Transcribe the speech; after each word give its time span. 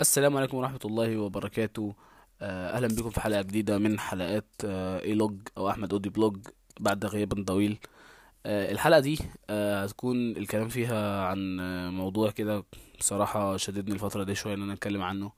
السلام 0.00 0.36
عليكم 0.36 0.56
ورحمة 0.56 0.80
الله 0.84 1.18
وبركاته. 1.18 1.94
آه، 2.42 2.76
أهلا 2.76 2.88
بكم 2.88 3.10
في 3.10 3.20
حلقة 3.20 3.42
جديدة 3.42 3.78
من 3.78 3.98
حلقات 3.98 4.46
آه، 4.64 5.00
إيلوج 5.02 5.36
أو 5.58 5.70
أحمد 5.70 5.92
أودي 5.92 6.08
vlog 6.08 6.36
بعد 6.80 7.06
غياب 7.06 7.44
طويل. 7.44 7.78
آه، 8.46 8.72
الحلقة 8.72 9.00
دي 9.00 9.18
هتكون 9.50 10.16
الكلام 10.30 10.68
فيها 10.68 11.24
عن 11.26 11.56
موضوع 11.94 12.30
كده 12.30 12.64
بصراحة 12.98 13.56
شددني 13.56 13.94
الفترة 13.94 14.24
دي 14.24 14.34
شوية 14.34 14.54
إن 14.54 14.62
أنا 14.62 14.72
أتكلم 14.72 15.02
عنه 15.02 15.32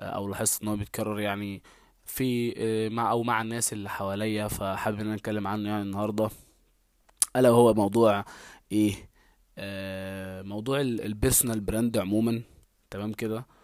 أو 0.00 0.28
لاحظت 0.28 0.62
إن 0.62 0.68
هو 0.68 0.76
بيتكرر 0.76 1.20
يعني 1.20 1.62
في 2.04 2.54
مع 2.92 3.10
أو 3.10 3.22
مع 3.22 3.42
الناس 3.42 3.72
اللي 3.72 3.88
حواليا 3.88 4.48
فحابب 4.48 5.00
إن 5.00 5.06
أنا 5.06 5.14
أتكلم 5.14 5.46
عنه 5.46 5.68
يعني 5.68 5.82
النهاردة. 5.82 6.30
ألا 7.36 7.50
وهو 7.50 7.74
موضوع 7.74 8.24
إيه؟ 8.72 8.94
موضوع 10.42 10.80
ال 10.80 10.89
personal 10.89 11.60
brand 11.60 11.98
عموما. 11.98 12.42
تمام 12.90 13.12
كده؟ 13.12 13.59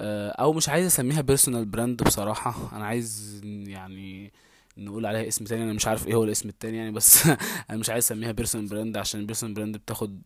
أو 0.00 0.52
مش 0.52 0.68
عايز 0.68 0.86
أسميها 0.86 1.20
personal 1.20 1.64
brand 1.64 2.02
بصراحة. 2.02 2.76
أنا 2.76 2.86
عايز 2.86 3.40
يعني 3.44 4.32
نقول 4.78 5.06
عليها 5.06 5.28
اسم 5.28 5.44
تاني. 5.44 5.62
أنا 5.64 5.72
مش 5.72 5.86
عارف 5.86 6.06
إيه 6.06 6.14
هو 6.14 6.24
الاسم 6.24 6.48
التاني 6.48 6.76
يعني 6.76 6.90
بس 6.90 7.26
أنا 7.70 7.78
مش 7.78 7.90
عايز 7.90 8.04
أسميها 8.04 8.32
personal 8.32 8.68
brand 8.68 8.96
عشان 8.96 9.26
personal 9.26 9.54
brand 9.54 9.76
بتاخد 9.76 10.22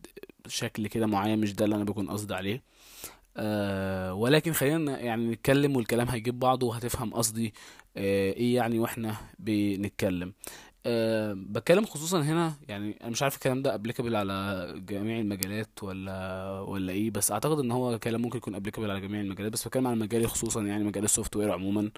شكل 0.47 0.87
كده 0.87 1.07
معين 1.07 1.39
مش 1.39 1.53
ده 1.53 1.65
اللي 1.65 1.75
أنا 1.75 1.83
بكون 1.83 2.09
قصدي 2.09 2.33
عليه. 2.35 2.63
أه 3.37 4.13
ولكن 4.13 4.53
خلينا 4.53 4.99
يعني 4.99 5.31
نتكلم 5.31 5.75
والكلام 5.75 6.07
هيجيب 6.09 6.39
بعضه 6.39 6.67
وهتفهم 6.67 7.13
قصدي 7.13 7.53
أه 7.97 8.33
إيه 8.33 8.55
يعني 8.55 8.79
وإحنا 8.79 9.15
بنتكلم. 9.39 10.33
أه 10.85 11.33
بتكلم 11.37 11.85
خصوصا 11.85 12.21
هنا 12.21 12.53
يعني 12.67 12.97
أنا 13.01 13.09
مش 13.09 13.23
عارف 13.23 13.35
الكلام 13.35 13.61
ده 13.61 13.75
applicable 13.75 14.15
على 14.15 14.67
جميع 14.89 15.19
المجالات 15.19 15.83
ولا 15.83 16.59
ولا 16.59 16.93
إيه 16.93 17.11
بس 17.11 17.31
أعتقد 17.31 17.59
إن 17.59 17.71
هو 17.71 17.99
كلام 17.99 18.21
ممكن 18.21 18.37
يكون 18.37 18.55
applicable 18.55 18.91
على 18.91 19.01
جميع 19.01 19.21
المجالات 19.21 19.51
بس 19.53 19.67
بتكلم 19.67 19.87
على 19.87 19.95
مجالي 19.95 20.27
خصوصا 20.27 20.61
يعني 20.61 20.83
مجال 20.83 21.03
ال 21.03 21.35
software 21.35 21.51
عموما. 21.51 21.91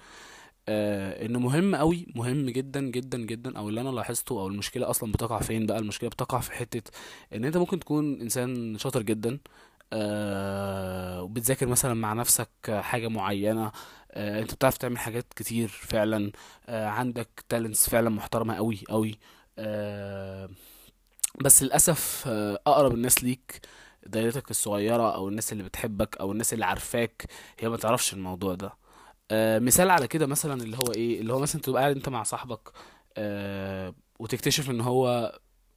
آه 0.70 1.26
إنه 1.26 1.40
مهم 1.40 1.76
قوي 1.76 2.08
مهم 2.16 2.46
جدا 2.50 2.82
جدا 2.82 3.18
جدا 3.18 3.58
أو 3.58 3.70
اللي 3.70 3.82
أنا 3.82 3.90
لاحظته 3.90 4.34
أو 4.42 4.48
المشكلة 4.48 4.90
أصلا 4.90 5.12
بتقع 5.12 5.40
فين 5.40 5.66
بقى 5.66 5.80
المشكلة 5.80 6.10
بتقع 6.10 6.40
في 6.40 6.52
حتة 6.52 6.92
إن 7.36 7.46
أنت 7.46 7.58
ممكن 7.58 7.80
تكون 7.80 8.22
إنسان 8.22 8.78
شاطر 8.78 9.02
جدا 9.02 9.40
وبتذاكر 11.24 11.66
مثلا 11.68 11.94
مع 11.94 12.14
نفسك 12.14 12.50
حاجة 12.70 13.08
معينة. 13.08 13.72
آه 14.12 14.40
أنت 14.42 14.54
بتعرف 14.54 14.78
تعمل 14.78 14.98
حاجات 14.98 15.34
كتير 15.36 15.68
فعلا. 15.68 16.32
آه 16.68 16.88
عندك 16.88 17.46
تالنتس 17.50 17.90
فعلا 17.90 18.10
محترمة 18.10 18.56
قوي 18.56 18.80
قوي. 18.90 19.20
آه 19.60 20.50
بس 21.42 21.64
للأسف 21.64 22.24
آه 22.28 22.60
أقرب 22.68 22.94
الناس 22.94 23.24
ليك 23.24 23.62
دايرتك 24.08 24.52
الصغيرة 24.52 25.16
أو 25.16 25.28
الناس 25.30 25.52
اللي 25.54 25.64
بتحبك 25.64 26.18
أو 26.18 26.32
الناس 26.32 26.54
اللي 26.54 26.66
عارفاك 26.66 27.26
هي 27.60 27.70
ما 27.70 27.78
تعرفش 27.78 28.14
الموضوع 28.14 28.56
ده. 28.56 28.74
آه 29.32 29.60
مثال 29.60 29.90
على 29.90 30.08
كده 30.08 30.28
مثلا 30.28 30.64
اللي 30.64 30.78
هو 30.78 30.92
إيه؟ 30.96 31.22
اللي 31.22 31.34
هو 31.34 31.40
مثلا 31.40 31.62
تبقى 31.62 31.82
قاعد 31.82 31.96
أنت 31.96 32.10
مع 32.10 32.24
صاحبك 32.24 32.72
آه 33.18 33.96
وتكتشف 34.20 34.70
إن 34.70 34.82
هو 34.82 35.32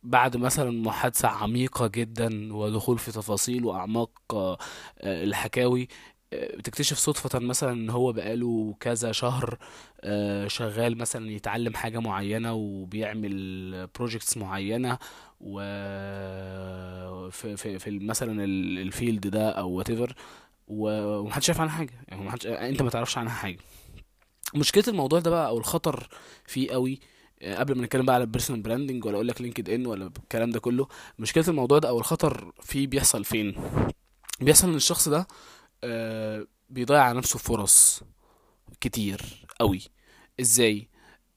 بعد 0.06 0.36
مثلا 0.36 0.70
محادثة 0.70 1.28
عميقة 1.28 1.86
جدا 1.86 2.54
ودخول 2.54 2.98
في 2.98 3.12
تفاصيل 3.12 3.64
وأعماق 3.64 4.10
آه، 4.34 4.58
الحكاوي 5.02 5.88
آه، 6.32 6.56
بتكتشف 6.56 6.96
صدفة 6.98 7.38
مثلا 7.38 7.72
إن 7.72 7.90
هو 7.90 8.12
بقاله 8.12 8.74
كذا 8.80 9.12
شهر 9.12 9.58
آه، 10.00 10.46
شغال 10.48 10.98
مثلا 10.98 11.30
يتعلم 11.30 11.74
حاجة 11.74 11.98
معينة 11.98 12.52
وبيعمل 12.52 13.86
بروجيكتس 13.94 14.36
معينة 14.36 14.98
و 15.40 15.60
في 17.30 17.56
في 17.56 17.78
في 17.78 17.98
مثلا 17.98 18.44
ال- 18.44 18.78
ال 18.78 18.86
field 18.86 19.26
ده 19.26 19.50
أو 19.50 19.82
whatever 19.84 20.12
ومحدش 20.68 21.50
عارف 21.50 21.60
عنها 21.60 21.72
حاجة. 21.72 21.92
يعني 22.08 22.24
محدش 22.24 22.46
أنت 22.46 22.82
ما 22.82 22.90
تعرفش 22.90 23.18
عنها 23.18 23.32
حاجة. 23.32 23.58
مشكلة 24.54 24.84
الموضوع 24.88 25.20
ده 25.20 25.30
بقى 25.30 25.46
أو 25.48 25.58
الخطر 25.58 26.08
فيه 26.46 26.70
قوي 26.70 27.00
قبل 27.42 27.74
ما 27.76 27.82
نتكلم 27.84 28.06
بقى 28.06 28.14
على 28.14 28.24
ال 28.24 28.28
personal 28.28 28.62
branding 28.62 29.04
ولا 29.04 29.14
أقول 29.14 29.28
لك 29.28 29.40
LinkedIn 29.40 29.86
ولا 29.86 30.06
الكلام 30.06 30.50
ده 30.50 30.60
كله 30.60 30.88
مشكلة 31.18 31.44
الموضوع 31.48 31.78
ده 31.78 31.88
أو 31.88 31.98
الخطر 31.98 32.52
فيه 32.62 32.86
بيحصل 32.86 33.24
فين؟ 33.24 33.54
بيحصل 34.40 34.68
إن 34.68 34.74
الشخص 34.74 35.08
ده 35.08 35.26
آه، 35.84 36.46
بيضيع 36.70 37.02
على 37.02 37.18
نفسه 37.18 37.38
فرص 37.38 38.02
كتير 38.80 39.46
قوي 39.60 39.80
إزاي؟ 40.40 40.88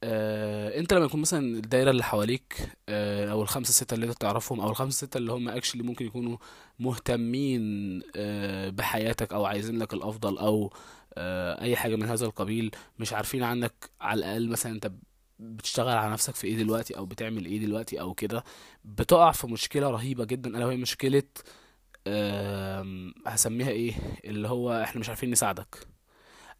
آه، 0.03 0.79
أنت 0.79 0.93
لما 0.93 1.05
يكون 1.05 1.21
مثلا 1.21 1.39
الدايرة 1.57 1.91
اللي 1.91 2.03
حواليك 2.03 2.69
آه، 2.89 3.31
أو 3.31 3.41
الخمسة 3.41 3.73
ستة 3.73 3.93
اللي 3.95 4.05
أنت 4.05 4.21
تعرفهم 4.21 4.59
أو 4.61 4.69
الخمسة 4.69 4.97
ستة 5.07 5.17
اللي 5.17 5.31
هم 5.31 5.49
actually 5.49 5.83
ممكن 5.83 6.05
يكونوا 6.05 6.37
مهتمين 6.79 7.61
آه، 8.15 8.69
بحياتك 8.69 9.33
أو 9.33 9.45
عايزين 9.45 9.79
لك 9.79 9.93
الأفضل 9.93 10.37
أو 10.37 10.73
آه، 11.13 11.61
أي 11.61 11.75
حاجة 11.75 11.95
من 11.95 12.03
هذا 12.05 12.25
القبيل 12.25 12.71
مش 12.99 13.13
عارفين 13.13 13.43
عنك 13.43 13.89
على 14.01 14.19
الأقل 14.19 14.49
مثلا 14.49 14.71
أنت 14.71 14.91
بتشتغل 15.39 15.97
على 15.97 16.11
نفسك 16.13 16.35
في 16.35 16.47
إيه 16.47 16.57
دلوقتي 16.57 16.97
أو 16.97 17.05
بتعمل 17.05 17.45
إيه 17.45 17.59
دلوقتي 17.59 18.01
أو 18.01 18.13
كده 18.13 18.43
بتقع 18.85 19.31
في 19.31 19.47
مشكلة 19.47 19.89
رهيبة 19.89 20.25
جدا 20.25 20.49
ألا 20.49 20.65
وهي 20.65 20.77
مشكلة 20.77 21.23
هسميها 23.27 23.69
إيه 23.69 23.93
اللي 24.25 24.47
هو 24.47 24.71
إحنا 24.83 24.99
مش 24.99 25.09
عارفين 25.09 25.31
نساعدك 25.31 25.87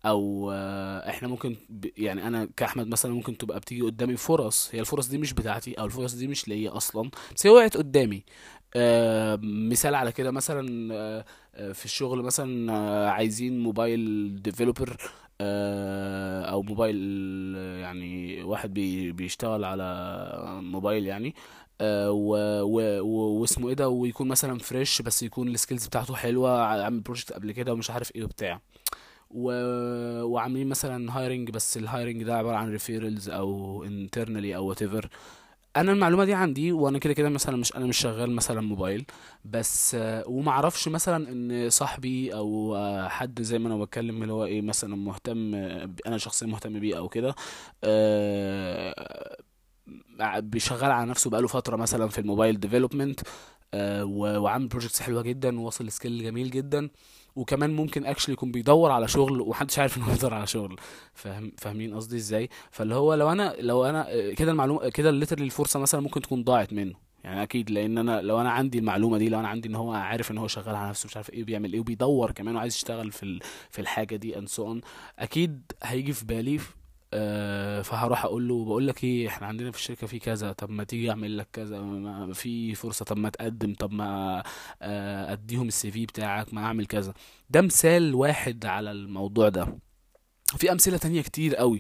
أو 0.05 0.51
آه، 0.53 1.09
إحنا 1.09 1.27
ممكن. 1.27 1.55
يعني 1.97 2.27
أنا 2.27 2.49
كأحمد 2.57 2.87
مثلا 2.87 3.13
ممكن 3.13 3.37
تبقى 3.37 3.59
بتيجي 3.59 3.81
قدامي 3.81 4.17
فرص 4.17 4.69
هي 4.75 4.79
الفرص 4.79 5.07
دي 5.07 5.17
مش 5.17 5.33
بتاعتي 5.33 5.73
أو 5.73 5.85
الفرص 5.85 6.13
دي 6.13 6.27
مش 6.27 6.47
ليا 6.47 6.77
أصلا 6.77 7.09
بس 7.35 7.47
هي 7.47 7.51
وقعت 7.53 7.77
قدامي 7.77 8.23
مثال 9.69 9.95
على 9.95 10.11
كده 10.11 10.31
مثلا 10.31 10.93
آه 10.93 11.25
آه، 11.55 11.71
في 11.71 11.85
الشغل 11.85 12.21
مثلا 12.21 12.73
عايزين 13.11 13.59
mobile 13.59 14.41
developer 14.41 14.97
أو 15.41 16.61
موبايل 16.61 16.95
آه، 17.57 17.77
يعني 17.79 18.43
واحد 18.43 18.73
بي 18.73 19.11
بيشتغل 19.11 19.63
على 19.63 19.83
موبايل 20.61 21.05
يعني. 21.05 21.35
آه 21.81 22.11
واسمه 23.01 23.69
إيه 23.69 23.73
ده؟ 23.75 23.89
ويكون 23.89 24.27
مثلا 24.27 24.59
fresh 24.59 25.01
بس 25.01 25.23
يكون 25.23 25.47
ال 25.47 25.53
skills 25.53 25.87
بتاعته 25.87 26.15
حلوة 26.15 26.61
عامل 26.61 26.99
project 26.99 27.33
قبل 27.33 27.51
كده 27.51 27.73
ومش 27.73 27.91
عارف 27.91 28.15
إيه 28.15 28.23
وبتاع. 28.23 28.61
و... 29.31 29.51
وعاملين 30.23 30.67
مثلا 30.67 31.17
hiring 31.19 31.49
بس 31.51 31.77
ال 31.77 31.84
hiring 31.84 32.23
ده 32.23 32.37
عبارة 32.37 32.55
عن 32.57 32.71
referrals 32.71 33.29
أو 33.29 33.85
internally 33.87 34.55
أو 34.55 34.73
whatever. 34.75 35.05
أنا 35.79 35.91
المعلومة 35.91 36.25
دي 36.25 36.33
عندي 36.33 36.71
وأنا 36.71 36.99
كده 36.99 37.13
كده 37.13 37.29
مثلا 37.29 37.57
مش 37.57 37.75
أنا 37.75 37.85
مش 37.85 37.97
شغال 37.97 38.31
مثلا 38.31 38.61
موبايل 38.61 39.05
بس 39.45 39.95
آه، 39.95 40.23
ومعرفش 40.27 40.87
مثلا 40.87 41.31
إن 41.31 41.69
صاحبي 41.69 42.33
أو 42.33 42.75
آه، 42.75 43.07
حد 43.07 43.41
زي 43.41 43.59
ما 43.59 43.67
أنا 43.67 43.77
بتكلم 43.83 44.21
اللي 44.23 44.33
هو 44.33 44.45
إيه 44.45 44.61
مثلا 44.61 44.95
مهتم 44.95 45.55
آه، 45.55 45.89
أنا 46.07 46.17
شخصيا 46.17 46.47
مهتم 46.47 46.79
بيه 46.79 46.97
أو 46.97 47.09
كده 47.09 47.35
آه، 47.83 49.37
بيشغل 50.39 50.91
على 50.91 51.09
نفسه 51.09 51.29
بقاله 51.29 51.47
فترة 51.47 51.75
مثلا 51.75 52.07
في 52.07 52.19
ال 52.19 52.25
mobile 52.25 52.59
development 52.59 53.19
وعامل 53.75 54.67
projects 54.67 55.01
حلوة 55.01 55.21
جدا 55.21 55.59
وواصل 55.59 55.85
ل 55.85 55.92
skill 55.92 56.23
جميل 56.23 56.51
جدا 56.51 56.89
وكمان 57.35 57.75
ممكن 57.75 58.05
actually 58.05 58.33
يكون 58.33 58.51
بيدور 58.51 58.91
على 58.91 59.07
شغل 59.07 59.41
ومحدش 59.41 59.79
عارف 59.79 59.97
انه 59.97 60.11
بيدور 60.11 60.33
على 60.33 60.47
شغل. 60.47 60.75
فاهم 61.13 61.51
فاهمين 61.57 61.95
قصدي 61.95 62.15
إزاي؟ 62.15 62.49
فاللي 62.71 62.95
هو 62.95 63.13
لو 63.13 63.31
أنا 63.31 63.55
لو 63.59 63.85
أنا 63.85 64.09
آه، 64.09 64.31
كده 64.33 64.51
المعلومه 64.51 64.89
كده 64.89 65.09
literally 65.09 65.45
الفرصة 65.45 65.79
مثلا 65.79 66.01
ممكن 66.01 66.21
تكون 66.21 66.43
ضاعت 66.43 66.73
منه. 66.73 67.09
يعني 67.23 67.43
أكيد 67.43 67.71
لأن 67.71 67.97
أنا 67.97 68.21
لو 68.21 68.41
أنا 68.41 68.51
عندي 68.51 68.79
المعلومة 68.79 69.17
دي 69.17 69.29
لو 69.29 69.39
أنا 69.39 69.47
عندي 69.47 69.69
إن 69.69 69.75
هو 69.75 69.91
عارف 69.91 70.31
إن 70.31 70.37
هو 70.37 70.47
شغال 70.47 70.75
على 70.75 70.89
نفسه 70.89 71.07
مش 71.07 71.17
عارف 71.17 71.29
إيه 71.29 71.43
بيعمل 71.43 71.73
إيه 71.73 71.79
وبيدور 71.79 72.31
كمان 72.31 72.55
وعايز 72.55 72.75
يشتغل 72.75 73.11
في 73.11 73.39
في 73.69 73.79
الحاجة 73.79 74.15
دي 74.15 74.37
and 74.37 74.47
so 74.49 74.79
أكيد 75.19 75.61
هيجي 75.83 76.13
في 76.13 76.25
بالي 76.25 76.55
آه 76.55 76.78
فهروح 77.83 78.25
أقول 78.25 78.47
له 78.47 78.65
بقول 78.65 78.87
لك 78.87 79.03
إيه 79.03 79.27
إحنا 79.27 79.47
عندنا 79.47 79.71
في 79.71 79.77
الشركة 79.77 80.07
في 80.07 80.19
كذا 80.19 80.51
طب 80.51 80.69
ما 80.69 80.83
تيجي 80.83 81.09
أعمل 81.09 81.37
لك 81.37 81.47
كذا 81.53 81.79
في 82.33 82.75
فرصة 82.75 83.05
طب 83.05 83.17
ما 83.17 83.29
تقدم 83.29 83.73
طب 83.73 83.91
ما 83.91 84.43
آه 84.81 85.33
أديهم 85.33 85.67
ال 85.67 85.91
CV 85.91 86.05
بتاعك 86.05 86.53
ما 86.53 86.61
أعمل 86.65 86.85
كذا. 86.85 87.13
ده 87.49 87.61
مثال 87.61 88.15
واحد 88.15 88.65
على 88.65 88.91
الموضوع 88.91 89.49
ده. 89.49 89.79
في 90.57 90.71
أمثلة 90.71 90.97
تانية 90.97 91.21
كتير 91.21 91.55
قوي 91.55 91.79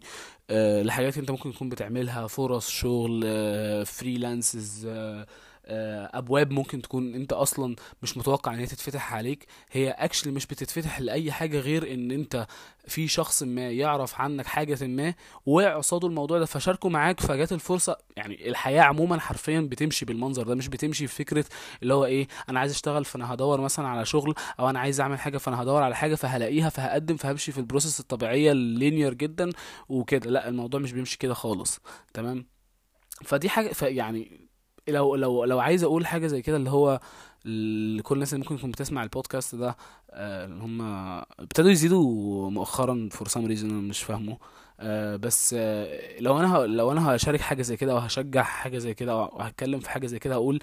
آه 0.49 0.81
لحاجات 0.83 1.17
أنت 1.17 1.31
ممكن 1.31 1.53
تكون 1.53 1.69
بتعملها 1.69 2.27
فرص 2.27 2.69
شغل 2.69 3.23
آه 3.25 3.83
freelances 3.83 4.85
آه 4.85 5.21
آه، 5.21 5.27
أبواب 5.65 6.51
ممكن 6.51 6.81
تكون 6.81 7.15
أنت 7.15 7.33
أصلا 7.33 7.75
مش 8.03 8.17
متوقع 8.17 8.53
إن 8.53 8.59
هي 8.59 8.65
تتفتح 8.65 9.13
عليك. 9.13 9.45
هي 9.71 9.89
actually 9.89 10.31
مش 10.31 10.45
بتتفتح 10.45 11.01
لأي 11.01 11.31
حاجة 11.31 11.59
غير 11.59 11.93
إن 11.93 12.11
أنت 12.11 12.47
في 12.87 13.07
شخص 13.07 13.43
ما 13.43 13.69
يعرف 13.71 14.21
عنك 14.21 14.45
حاجة 14.45 14.87
ما 14.87 15.13
وقع 15.45 15.81
الموضوع 16.03 16.39
ده 16.39 16.45
فشاركه 16.45 16.89
معاك 16.89 17.19
فجات 17.19 17.51
الفرصة. 17.51 17.97
يعني 18.17 18.49
الحياة 18.49 18.81
عموما 18.81 19.19
حرفيا 19.19 19.61
بتمشي 19.61 20.05
بالمنظر 20.05 20.43
ده 20.43 20.55
مش 20.55 20.67
بتمشي 20.67 21.07
في 21.07 21.15
فكرة 21.15 21.45
اللي 21.83 21.93
هو 21.93 22.05
إيه 22.05 22.27
أنا 22.49 22.59
عايز 22.59 22.71
أشتغل 22.71 23.05
فأنا 23.05 23.33
هدور 23.33 23.61
مثلا 23.61 23.87
على 23.87 24.05
شغل 24.05 24.35
أو 24.59 24.69
أنا 24.69 24.79
عايز 24.79 25.01
أعمل 25.01 25.19
حاجة 25.19 25.37
فأنا 25.37 25.61
هدور 25.61 25.83
على 25.83 25.95
حاجة 25.95 26.15
فهلاقيها 26.15 26.69
فهقدم 26.69 27.17
فهمشي 27.17 27.51
في 27.51 27.57
ال 27.57 27.62
process 27.63 27.99
الطبيعية 27.99 28.51
ال 28.51 28.60
linear 28.60 29.13
جدا 29.13 29.49
وكده. 29.89 30.29
لا 30.29 30.49
الموضوع 30.49 30.79
مش 30.79 30.91
بيمشي 30.91 31.17
كده 31.17 31.33
خالص. 31.33 31.79
تمام؟ 32.13 32.45
فدي 33.25 33.49
حاجة 33.49 33.75
يعني 33.81 34.48
لو 34.91 35.15
لو 35.15 35.43
لو 35.45 35.59
عايز 35.59 35.83
أقول 35.83 36.05
حاجة 36.05 36.27
زي 36.27 36.41
كده 36.41 36.57
اللي 36.57 36.69
هو 36.69 36.99
لكل 37.45 38.15
الناس 38.15 38.33
اللي 38.33 38.43
ممكن 38.43 38.57
تكون 38.57 38.71
بتسمع 38.71 39.03
البودكاست 39.03 39.55
ده 39.55 39.77
آه، 40.11 40.45
اللي 40.45 40.63
هم 40.63 40.81
ابتدوا 41.39 41.71
يزيدوا 41.71 42.49
مؤخرا 42.49 43.09
for 43.11 43.27
some 43.27 43.45
reason 43.45 43.69
أنا 43.69 43.81
مش 43.81 44.03
فاهمه. 44.03 44.37
آه، 44.81 45.15
بس 45.15 45.55
آه، 45.57 46.19
لو 46.19 46.39
أنا 46.39 46.57
لو 46.57 46.91
أنا 46.91 47.15
هشارك 47.15 47.41
حاجة 47.41 47.61
زي 47.61 47.77
كده 47.77 47.95
وهشجع 47.95 48.43
حاجة 48.43 48.77
زي 48.77 48.93
كده 48.93 49.15
وهتكلم 49.17 49.79
في 49.79 49.89
حاجة 49.89 50.07
زي 50.07 50.19
كده 50.19 50.33
هقول 50.35 50.59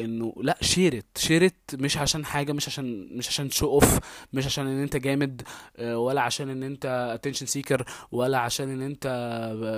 إنه 0.00 0.34
لا 0.42 0.58
share 0.60 1.01
it 1.01 1.18
share 1.18 1.44
it 1.44 1.54
مش 1.74 1.96
عشان 1.98 2.24
حاجة 2.24 2.52
مش 2.52 2.68
عشان 2.68 3.08
مش 3.16 3.28
عشان 3.28 3.50
show 3.50 3.66
off 3.66 3.98
مش 4.32 4.46
عشان 4.46 4.66
إن 4.66 4.82
أنت 4.82 4.96
جامد 4.96 5.42
ولا 5.80 6.20
عشان 6.20 6.50
إن 6.50 6.62
أنت 6.62 7.10
attention 7.14 7.46
seeker 7.46 7.84
ولا 8.12 8.38
عشان 8.38 8.70
إن 8.70 8.82
أنت 8.82 9.06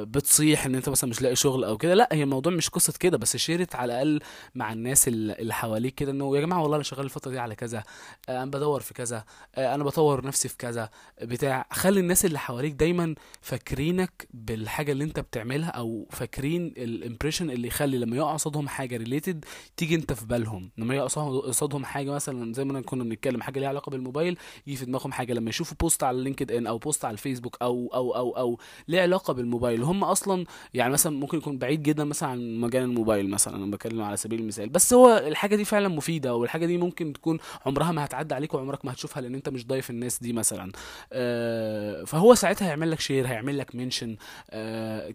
بتصيح 0.08 0.66
إن 0.66 0.74
أنت 0.74 0.88
مثلا 0.88 1.10
مش 1.10 1.22
لاقي 1.22 1.36
شغل 1.36 1.64
أو 1.64 1.76
كده. 1.78 1.94
لا 1.94 2.08
هي 2.12 2.22
الموضوع 2.22 2.52
مش 2.52 2.68
قصة 2.68 2.92
كده 3.00 3.18
بس 3.18 3.36
share 3.36 3.63
it 3.63 3.74
على 3.74 3.92
الأقل 3.92 4.20
مع 4.54 4.72
الناس 4.72 5.08
اللي 5.08 5.54
حواليك 5.54 5.94
كده 5.94 6.12
إنه 6.12 6.24
يا 6.38 6.46
جماعة 6.46 6.62
والله 6.62 6.76
أنا 6.76 6.84
شغال 6.84 7.04
الفترة 7.04 7.30
دي 7.30 7.38
على 7.38 7.54
كذا 7.54 7.82
آه، 8.28 8.42
أنا 8.42 8.50
بدور 8.50 8.80
في 8.80 8.94
كذا 8.94 9.24
آه، 9.54 9.74
أنا 9.74 9.84
بطور 9.84 10.26
نفسي 10.26 10.48
في 10.48 10.56
كذا 10.56 10.90
بتاع 11.22 11.66
خلي 11.72 12.00
الناس 12.00 12.24
اللي 12.24 12.38
حواليك 12.38 12.72
دايما 12.72 13.14
فاكرينك 13.40 14.28
بالحاجة 14.34 14.92
اللي 14.92 15.04
أنت 15.04 15.20
بتعملها 15.20 15.70
أو 15.70 16.06
فاكرين 16.10 16.66
ال 16.76 16.83
impression 16.83 17.50
اللي 17.50 17.68
يخلي 17.68 17.98
لما 17.98 18.16
يقع 18.16 18.32
قصادهم 18.32 18.68
حاجة 18.68 18.96
related 18.96 19.44
تيجي 19.76 19.94
أنت 19.94 20.12
في 20.12 20.26
بالهم. 20.26 20.70
لما 20.78 20.94
يقع 20.94 21.04
قصادهم 21.38 21.84
حاجة 21.84 22.10
مثلا 22.10 22.52
زي 22.52 22.64
ما 22.64 22.80
كنا 22.80 23.04
بنتكلم 23.04 23.42
حاجة 23.42 23.60
ليها 23.60 23.68
علاقة 23.68 23.90
بالموبايل 23.90 24.38
يجي 24.66 24.76
في 24.76 24.84
دماغهم 24.84 25.12
حاجة 25.12 25.32
لما 25.32 25.50
يشوفوا 25.50 25.76
post 25.80 26.04
على 26.04 26.22
LinkedIn 26.22 26.66
أو 26.66 26.78
post 26.78 27.04
على 27.04 27.12
الفيسبوك 27.12 27.56
أو 27.62 27.90
أو 27.94 28.16
أو 28.16 28.36
أو 28.36 28.58
ليه 28.88 29.00
علاقة 29.02 29.32
بالموبايل. 29.32 29.82
هم 29.82 30.04
أصلا 30.04 30.44
يعني 30.74 30.92
مثلا 30.92 31.16
ممكن 31.16 31.38
يكون 31.38 31.58
بعيد 31.58 31.82
جدا 31.82 32.04
مثلا 32.04 32.28
عن 32.28 32.60
مجال 32.60 32.82
الموبايل 32.82 33.30
مثلا 33.30 33.56
أنا 33.56 33.70
بتكلم 33.70 34.02
على 34.02 34.16
سبيل 34.16 34.40
المثال. 34.40 34.68
بس 34.68 34.92
هو 34.94 35.18
الحاجة 35.26 35.56
دي 35.56 35.64
فعلا 35.64 35.88
مفيدة. 35.88 36.27
والحاجة 36.34 36.66
دي 36.66 36.78
ممكن 36.78 37.12
تكون 37.12 37.38
عمرها 37.66 37.92
ما 37.92 38.04
هتعدي 38.04 38.34
عليك 38.34 38.54
وعمرك 38.54 38.84
ما 38.84 38.92
هتشوفها 38.92 39.20
لأن 39.20 39.34
أنت 39.34 39.48
مش 39.48 39.66
ضايف 39.66 39.90
الناس 39.90 40.18
دي 40.22 40.32
مثلا. 40.32 40.72
آه، 41.12 42.04
فهو 42.04 42.34
ساعتها 42.34 42.66
هيعمل 42.68 42.90
لك 42.90 43.00
share 43.00 43.26
هيعمل 43.26 43.58
لك 43.58 43.74
mention 43.74 44.16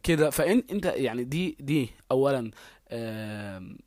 كده. 0.03 0.29
فان 0.29 0.63
أنت 0.71 0.85
يعني 0.85 1.23
دي 1.23 1.57
دي 1.59 1.89
اولا 2.11 2.51
آم، 2.91 3.77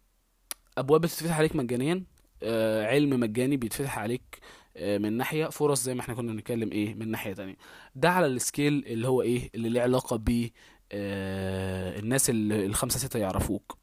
أبواب 0.78 1.00
بتتفتح 1.00 1.38
عليك 1.38 1.56
مجانيا 1.56 2.05
آه، 2.43 2.87
علم 2.87 3.20
مجاني 3.20 3.56
بيتفتح 3.56 3.99
عليك 3.99 4.38
آه، 4.76 4.99
من 4.99 5.12
ناحية 5.12 5.46
فرص 5.46 5.82
زي 5.82 5.94
ما 5.94 6.00
إحنا 6.00 6.14
كنا 6.14 6.32
بنتكلم 6.32 6.72
إيه 6.72 6.94
من 6.94 7.11
ناحية 7.11 7.32
تانية. 7.34 7.56
ده 7.94 8.11
على 8.11 8.26
ال 8.26 8.36
scale 8.36 8.85
اللي 8.87 9.08
هو 9.08 9.22
إيه 9.22 9.50
اللي 9.55 9.69
ليه 9.69 9.81
علاقة 9.82 10.17
ب 10.17 10.49
آه، 10.93 11.99
الناس 11.99 12.31
اللي 12.31 12.67
الخمسة 12.67 12.99
ستة 12.99 13.19
يعرفوك. 13.19 13.79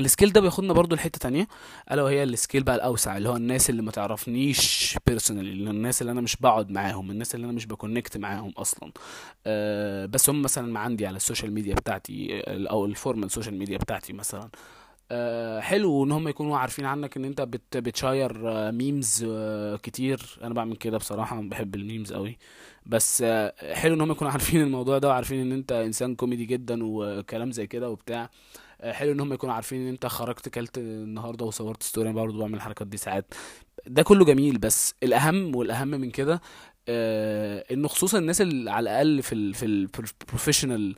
ال 0.00 0.05
scale 0.05 0.32
ده 0.32 0.40
بياخدنا 0.40 0.72
برضو 0.72 0.94
لحتة 0.96 1.18
تانية 1.18 1.48
ألا 1.92 2.02
وهي 2.02 2.22
ال 2.22 2.29
scale 2.29 2.62
بقى 2.62 2.74
الأوسع 2.74 3.16
اللي 3.16 3.28
هو 3.28 3.36
الناس 3.36 3.70
اللي 3.70 3.82
ما 3.82 3.90
تعرفنيش 3.90 4.96
personally 5.06 5.50
الناس 5.70 6.02
اللي 6.02 6.12
أنا 6.12 6.20
مش 6.20 6.36
بقعد 6.36 6.70
معاهم 6.70 7.10
الناس 7.10 7.34
اللي 7.34 7.44
أنا 7.44 7.52
مش 7.52 7.66
ب 7.66 7.72
connect 7.72 8.16
معاهم 8.16 8.50
أصلا. 8.56 8.92
أه 9.46 10.06
بس 10.06 10.30
هم 10.30 10.42
مثلا 10.42 10.72
ما 10.72 10.80
عندي 10.80 11.06
على 11.06 11.16
ال 11.16 11.21
social 11.21 11.52
media 11.54 11.74
بتاعتي 11.74 12.42
آه، 12.46 12.66
أو 12.70 12.84
ال 12.86 12.92
formal 12.92 13.30
social 13.30 13.58
media 13.58 13.78
بتاعتي 13.78 14.12
مثلا. 14.12 14.48
أه 15.10 15.60
حلو 15.60 16.04
إن 16.04 16.12
هم 16.12 16.28
يكونوا 16.28 16.58
عارفين 16.58 16.84
عنك 16.86 17.16
إن 17.16 17.24
أنت 17.24 17.40
بت 17.40 17.76
بت 17.76 17.97
share 17.97 18.48
آه، 18.50 18.70
memes 18.70 19.26
آه، 19.28 19.76
كتير. 19.76 20.38
أنا 20.42 20.54
بعمل 20.54 20.76
كده 20.76 20.98
بصراحة 20.98 21.40
بحب 21.42 21.74
ال 21.74 21.80
memes 21.80 22.12
قوي 22.12 22.38
بس 22.86 23.22
آه، 23.26 23.74
حلو 23.74 23.94
إن 23.94 24.00
هم 24.00 24.10
يكونوا 24.10 24.32
عارفين 24.32 24.60
الموضوع 24.62 24.98
ده 24.98 25.08
وعارفين 25.08 25.40
إن 25.40 25.52
أنت 25.52 25.72
إنسان 25.72 26.14
كوميدي 26.14 26.44
جدا 26.44 26.78
وكلام 26.82 27.50
زي 27.52 27.66
كده 27.66 27.90
وبتاع. 27.90 28.22
آه، 28.22 28.30
حلو 28.82 29.12
إن 29.12 29.20
هم 29.20 29.32
يكونوا 29.32 29.54
عارفين 29.54 29.80
إن 29.82 29.88
أنت 29.88 30.06
خرجت 30.06 30.48
كلت 30.48 30.78
النهارده 30.78 31.44
وصورت 31.44 31.82
story 31.82 32.12
برضه 32.12 32.38
بعمل 32.38 32.54
الحركات 32.54 32.86
دي 32.86 32.96
ساعات. 32.96 33.34
ده 33.86 34.02
كله 34.02 34.24
جميل 34.24 34.58
بس 34.58 34.94
الأهم 35.02 35.56
والأهم 35.56 35.88
من 35.88 36.10
كده 36.10 36.40
آه 36.88 37.64
انه 37.70 37.88
خصوصا 37.88 38.18
الناس 38.18 38.40
اللي 38.40 38.70
على 38.70 38.90
الأقل 38.90 39.22
في 39.22 39.34
ال 39.34 39.54
في 39.54 39.64
ال 39.98 40.06
professional 40.06 40.96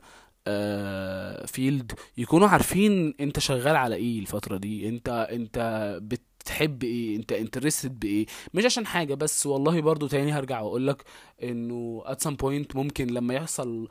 field 1.47 1.91
يكونوا 2.17 2.47
عارفين 2.47 3.13
أنت 3.19 3.39
شغال 3.39 3.75
على 3.75 3.95
إيه 3.95 4.19
الفترة 4.19 4.57
دي 4.57 4.89
أنت 4.89 5.27
أنت 5.31 5.59
بتحب 6.01 6.83
إيه 6.83 7.15
أنت 7.15 7.31
interested 7.31 7.99
بإيه. 7.99 8.25
مش 8.53 8.65
عشان 8.65 8.85
حاجة 8.85 9.13
بس 9.13 9.45
والله 9.45 9.81
برضو 9.81 10.07
تاني 10.07 10.31
هرجع 10.31 10.61
وأقول 10.61 10.87
لك 10.87 11.03
إنه 11.43 12.03
at 12.07 12.27
some 12.27 12.35
point 12.43 12.75
ممكن 12.75 13.07
لما 13.07 13.33
يحصل 13.33 13.87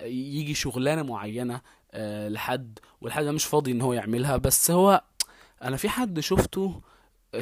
يجي 0.00 0.54
شغلانة 0.54 1.02
معينة 1.02 1.54
آه 1.54 1.60
لحد 2.28 2.78
والحد 3.00 3.24
ده 3.24 3.32
مش 3.32 3.44
فاضي 3.44 3.70
إن 3.72 3.80
هو 3.80 3.92
يعملها. 3.92 4.36
بس 4.36 4.70
هو 4.70 5.02
أنا 5.62 5.76
في 5.76 5.88
حد 5.88 6.20
شفته 6.20 6.80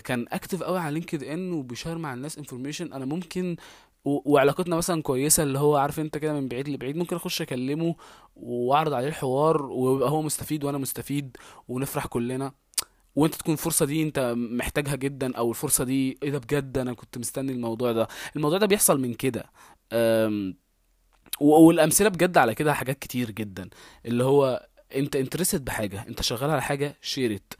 كان 0.04 0.26
active 0.32 0.62
قوي 0.62 0.78
على 0.78 0.94
LinkedIn 0.94 1.52
وبي 1.52 1.69
share 1.69 1.98
مع 1.98 2.14
الناس 2.14 2.38
information 2.38 2.92
أنا 2.92 3.04
ممكن 3.04 3.56
وعلاقتنا 4.04 4.76
مثلا 4.76 5.02
كويسة 5.02 5.42
اللي 5.42 5.58
هو 5.58 5.76
عارف 5.76 6.00
أنت 6.00 6.18
كده 6.18 6.32
من 6.32 6.48
بعيد 6.48 6.68
لبعيد 6.68 6.96
ممكن 6.96 7.16
أخش 7.16 7.42
أكلمه 7.42 7.94
وأعرض 8.36 8.92
عليه 8.92 9.08
الحوار 9.08 9.62
ويبقى 9.62 10.10
هو 10.10 10.22
مستفيد 10.22 10.64
وأنا 10.64 10.78
مستفيد 10.78 11.36
ونفرح 11.68 12.06
كلنا. 12.06 12.52
وأنت 13.16 13.34
تكون 13.34 13.52
الفرصة 13.54 13.86
دي 13.86 14.02
أنت 14.02 14.34
محتاجها 14.36 14.96
جدا 14.96 15.36
أو 15.36 15.50
الفرصة 15.50 15.84
دي 15.84 16.18
إيه 16.22 16.30
ده 16.30 16.38
بجد 16.38 16.78
أنا 16.78 16.92
كنت 16.92 17.18
مستني 17.18 17.52
الموضوع 17.52 17.92
ده. 17.92 18.08
الموضوع 18.36 18.58
ده 18.58 18.66
بيحصل 18.66 19.00
من 19.00 19.14
كده. 19.14 19.50
والأمثلة 21.40 22.08
بجد 22.08 22.38
على 22.38 22.54
كده 22.54 22.74
حاجات 22.74 22.98
كتير 22.98 23.30
جدا. 23.30 23.68
اللي 24.06 24.24
هو 24.24 24.66
أنت 24.96 25.16
interested 25.16 25.64
بحاجة 25.64 26.04
أنت 26.08 26.22
شغال 26.22 26.50
على 26.50 26.62
حاجة 26.62 26.96
share 27.02 27.38
it 27.38 27.52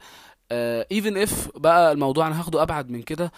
even 0.51 1.17
if 1.17 1.49
بقى 1.55 1.91
الموضوع 1.91 2.27
أنا 2.27 2.39
هاخده 2.39 2.61
أبعد 2.61 2.89
من 2.89 3.01
كده 3.01 3.31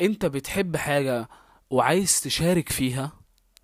أنت 0.00 0.26
بتحب 0.26 0.76
حاجة 0.76 1.28
وعايز 1.70 2.20
تشارك 2.20 2.68
فيها 2.68 3.12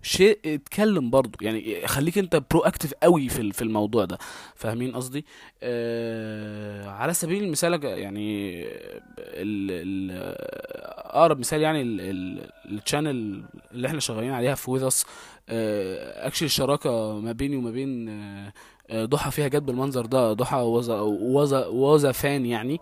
شيء 0.01 0.39
اتكلم 0.45 1.09
برضو 1.09 1.37
يعني 1.41 1.87
خليك 1.87 2.17
أنت 2.17 2.43
proactive 2.51 2.93
قوي 3.03 3.29
في 3.29 3.51
في 3.51 3.61
الموضوع 3.61 4.05
ده. 4.05 4.17
فاهمين 4.55 4.95
قصدي؟ 4.95 5.25
آه 5.63 6.89
على 6.89 7.13
سبيل 7.13 7.43
المثال 7.43 7.83
يعني 7.83 8.65
أقرب 10.97 11.39
مثال 11.39 11.61
يعني 11.61 11.81
ال 12.65 12.75
channel 12.75 13.43
اللي 13.71 13.87
إحنا 13.87 13.99
شغالين 13.99 14.31
عليها 14.31 14.55
في 14.55 14.71
with 14.71 14.88
this 14.88 15.05
actually 15.49 16.45
الشراكة 16.45 17.19
ما 17.19 17.31
بيني 17.31 17.55
وما 17.55 17.71
بين 17.71 18.09
آه، 18.09 18.53
آه، 18.89 19.05
ضحى 19.05 19.31
فيها 19.31 19.47
جت 19.47 19.55
بالمنظر 19.63 20.05
ده. 20.05 20.33
ضحى 20.33 20.57
وزا 20.57 20.99
وزا 21.01 21.67
وزا 21.67 22.11
فان 22.11 22.45
يعني. 22.45 22.79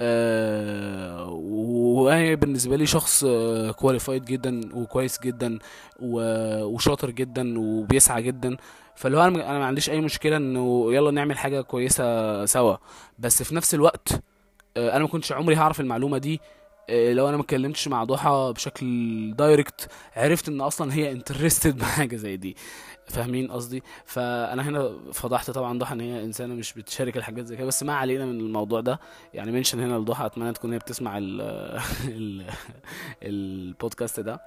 آه، 0.00 1.28
وهي 1.30 2.36
بالنسبة 2.36 2.76
لي 2.76 2.86
شخص 2.86 3.24
qualified 3.76 4.24
جدا 4.24 4.60
وكويس 4.74 5.20
جدا 5.20 5.58
وشاطر 6.02 7.10
جدا 7.10 7.58
وبيسعى 7.58 8.22
جدا. 8.22 8.56
فاللي 8.96 9.18
هو 9.18 9.22
أنا 9.24 9.58
ما 9.58 9.64
عنديش 9.64 9.90
أي 9.90 10.00
مشكلة 10.00 10.36
إنه 10.36 10.94
يلا 10.94 11.10
نعمل 11.10 11.38
حاجة 11.38 11.60
كويسة 11.60 12.44
سوا. 12.44 12.76
بس 13.18 13.42
في 13.42 13.54
نفس 13.54 13.74
الوقت 13.74 14.08
آه، 14.76 14.90
أنا 14.96 14.98
ما 14.98 15.08
كنتش 15.08 15.32
عمري 15.32 15.56
هعرف 15.56 15.80
المعلومة 15.80 16.18
دي 16.18 16.34
آه، 16.34 16.63
لو 16.90 17.28
أنا 17.28 17.36
ما 17.36 17.42
اتكلمتش 17.42 17.88
مع 17.88 18.04
ضحى 18.04 18.52
بشكل 18.56 18.86
direct 19.36 19.88
عرفت 20.16 20.48
إن 20.48 20.60
أصلا 20.60 20.94
هي 20.94 21.12
interested 21.12 21.78
بحاجة 21.82 22.16
زي 22.16 22.36
دي. 22.36 22.56
فاهمين 23.06 23.50
قصدي؟ 23.52 23.82
فأنا 24.04 24.68
هنا 24.68 24.98
فضحت 25.12 25.50
طبعا 25.50 25.78
ضحى 25.78 25.94
إن 25.94 26.00
هي 26.00 26.24
إنسانة 26.24 26.54
مش 26.54 26.72
بتشارك 26.74 27.16
الحاجات 27.16 27.46
زي 27.46 27.56
كده 27.56 27.66
بس 27.66 27.82
ما 27.82 27.94
علينا 27.94 28.24
من 28.26 28.40
الموضوع 28.40 28.80
ده. 28.80 29.00
يعني 29.34 29.52
mention 29.52 29.80
هنا 29.80 29.98
لضحى 29.98 30.26
أتمنى 30.26 30.52
تكون 30.52 30.72
هي 30.72 30.78
بتسمع 30.78 31.18
ال 31.18 31.40
ال 32.08 32.46
البودكاست 33.22 34.20
ده. 34.20 34.40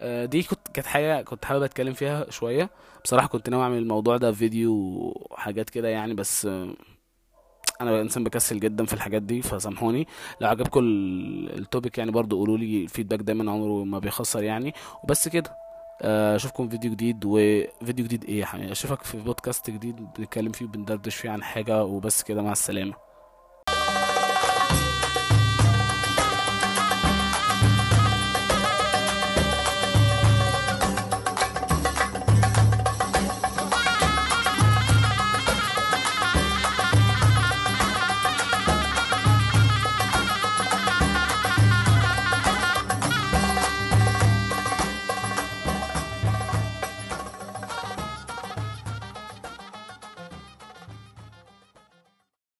آه، 0.00 0.24
دي 0.24 0.42
كنت 0.42 0.68
كانت 0.74 0.86
حاجة 0.86 1.22
كنت 1.22 1.44
حابب 1.44 1.62
أتكلم 1.62 1.92
فيها 1.94 2.30
شوية. 2.30 2.70
بصراحة 3.04 3.28
كنت 3.28 3.48
ناوي 3.50 3.62
أعمل 3.62 3.78
الموضوع 3.78 4.16
ده 4.16 4.32
فيديو 4.32 4.72
وحاجات 5.30 5.70
كده 5.70 5.88
يعني 5.88 6.14
بس 6.14 6.46
آه، 6.46 6.68
أنا 7.80 8.00
إنسان 8.00 8.24
بكسل 8.24 8.60
جدا 8.60 8.84
في 8.84 8.92
الحاجات 8.92 9.22
دي 9.22 9.42
فسامحوني. 9.42 10.06
لو 10.40 10.48
عجبكم 10.48 10.80
ال- 10.80 11.58
ال 11.58 11.65
topic 11.65 11.98
يعني 11.98 12.10
برضو 12.10 12.36
قولوا 12.38 12.58
لي 12.58 12.82
ال 12.82 12.86
feedback 12.86 13.20
دايما 13.20 13.52
عمره 13.52 13.84
ما 13.84 13.98
بيخسر 13.98 14.42
يعني. 14.42 14.74
وبس 15.04 15.28
كده. 15.28 15.56
آه، 16.02 16.36
أشوفكم 16.36 16.64
في 16.64 16.70
فيديو 16.70 16.90
جديد. 16.90 17.22
وفيديو 17.24 18.04
جديد 18.04 18.24
إيه؟ 18.24 18.40
يعني 18.40 18.72
أشوفك 18.72 19.02
في 19.02 19.16
بودكاست 19.18 19.70
جديد 19.70 19.96
بنتكلم 20.18 20.52
فيه 20.52 20.64
وبندردش 20.64 21.14
فيه 21.16 21.30
عن 21.30 21.42
حاجة 21.42 21.84
وبس 21.84 22.22
كده. 22.22 22.42
مع 22.42 22.52
السلامة. 22.52 23.07